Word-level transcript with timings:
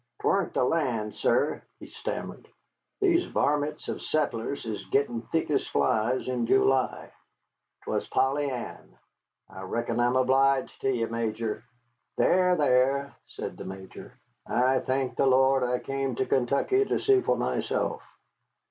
"'Twan't 0.19 0.55
the 0.55 0.63
land, 0.63 1.13
sir," 1.13 1.61
he 1.79 1.85
stammered; 1.85 2.47
"these 3.01 3.23
varmints 3.25 3.87
of 3.87 4.01
settlers 4.01 4.65
is 4.65 4.83
gittin' 4.85 5.21
thick 5.31 5.51
as 5.51 5.67
flies 5.67 6.27
in 6.27 6.47
July. 6.47 7.11
'Twas 7.83 8.07
Polly 8.07 8.49
Ann. 8.49 8.97
I 9.47 9.61
reckon 9.61 9.99
I'm 9.99 10.15
obleeged 10.17 10.81
to 10.81 10.89
ye, 10.91 11.05
Major." 11.05 11.63
"There, 12.17 12.55
there," 12.55 13.13
said 13.27 13.57
the 13.57 13.65
Major, 13.65 14.17
"I 14.47 14.79
thank 14.79 15.17
the 15.17 15.27
Lord 15.27 15.61
I 15.61 15.77
came 15.77 16.15
to 16.15 16.25
Kentucky 16.25 16.83
to 16.83 16.99
see 16.99 17.21
for 17.21 17.37
myself. 17.37 18.01